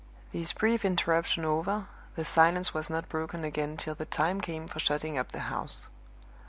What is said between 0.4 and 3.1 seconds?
brief interruption over, the silence was not